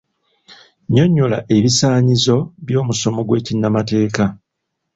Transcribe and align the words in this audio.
Nnyonnyola 0.85 1.37
ebisaanyizo 1.55 2.37
by'omusomo 2.65 3.21
gw'ekinnamateeka 3.27 4.25